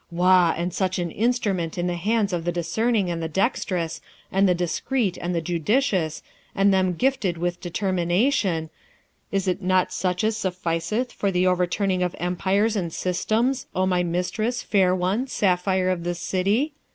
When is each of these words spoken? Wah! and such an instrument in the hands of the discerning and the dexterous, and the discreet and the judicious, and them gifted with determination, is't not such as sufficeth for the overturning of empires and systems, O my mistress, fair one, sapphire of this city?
Wah! 0.09 0.55
and 0.57 0.73
such 0.73 0.97
an 0.97 1.11
instrument 1.11 1.77
in 1.77 1.85
the 1.85 1.93
hands 1.93 2.33
of 2.33 2.43
the 2.43 2.51
discerning 2.51 3.11
and 3.11 3.21
the 3.21 3.29
dexterous, 3.29 4.01
and 4.31 4.49
the 4.49 4.55
discreet 4.55 5.15
and 5.19 5.35
the 5.35 5.43
judicious, 5.43 6.23
and 6.55 6.73
them 6.73 6.95
gifted 6.95 7.37
with 7.37 7.61
determination, 7.61 8.71
is't 9.31 9.61
not 9.61 9.93
such 9.93 10.23
as 10.23 10.35
sufficeth 10.35 11.11
for 11.11 11.29
the 11.29 11.45
overturning 11.45 12.01
of 12.01 12.15
empires 12.17 12.75
and 12.75 12.91
systems, 12.91 13.67
O 13.75 13.85
my 13.85 14.01
mistress, 14.01 14.63
fair 14.63 14.95
one, 14.95 15.27
sapphire 15.27 15.89
of 15.91 16.03
this 16.03 16.19
city? 16.19 16.73